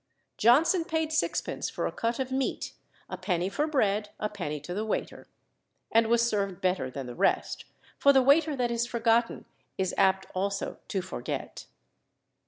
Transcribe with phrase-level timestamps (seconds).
[0.39, 2.73] Johnson paid sixpence for a cut of meat
[3.07, 5.27] (a penny for bread, a penny to the waiter),
[5.91, 7.65] and was served better than the rest,
[7.99, 9.45] for the waiter that is forgotten
[9.77, 11.67] is apt also to forget.